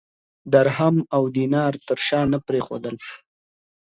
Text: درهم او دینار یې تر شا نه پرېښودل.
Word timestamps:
درهم 0.53 0.95
او 1.15 1.23
دینار 1.35 1.73
یې 1.77 1.83
تر 1.87 1.99
شا 2.07 2.21
نه 2.33 2.39
پرېښودل. 2.47 2.95